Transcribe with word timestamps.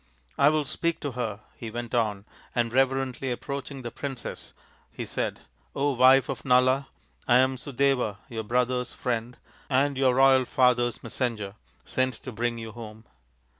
"I 0.45 0.49
will 0.49 0.65
speak 0.65 0.99
to 1.01 1.11
her," 1.11 1.41
he 1.55 1.69
went 1.69 1.93
on, 1.93 2.25
and 2.55 2.73
reverently 2.73 3.29
approaching 3.31 3.83
the 3.83 3.91
princess 3.91 4.53
he 4.91 5.05
said:" 5.05 5.41
wife 5.75 6.27
of 6.27 6.43
Nala, 6.43 6.87
I 7.27 7.35
am 7.37 7.55
Sudeva, 7.55 8.17
your 8.27 8.43
brother's 8.43 8.93
friend 8.93 9.37
and 9.69 9.99
your 9.99 10.15
royal 10.15 10.45
father's 10.45 11.03
messenger, 11.03 11.53
sent 11.85 12.15
to 12.15 12.31
bring 12.31 12.57
you 12.57 12.71
home." 12.71 13.05